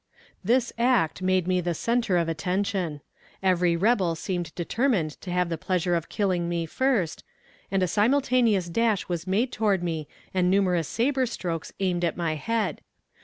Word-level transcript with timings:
This 0.43 0.73
act 0.79 1.21
made 1.21 1.47
me 1.47 1.61
the 1.61 1.75
center 1.75 2.17
of 2.17 2.27
attraction. 2.27 3.01
Every 3.43 3.75
rebel 3.75 4.15
seemed 4.15 4.55
determined 4.55 5.11
to 5.21 5.29
have 5.29 5.47
the 5.49 5.59
pleasure 5.59 5.93
of 5.93 6.09
killing 6.09 6.49
me 6.49 6.65
first, 6.65 7.23
and 7.69 7.83
a 7.83 7.87
simultaneous 7.87 8.67
dash 8.67 9.07
was 9.07 9.27
made 9.27 9.51
toward 9.51 9.83
me 9.83 10.07
and 10.33 10.49
numerous 10.49 10.87
saber 10.87 11.27
strokes 11.27 11.71
aimed 11.79 12.03
at 12.03 12.17
my 12.17 12.33
head. 12.33 12.81